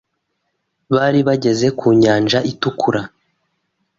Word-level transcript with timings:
bari 0.93 1.19
bageze 1.27 1.67
ku 1.79 1.87
nyanja 2.01 2.39
itukura 2.51 3.01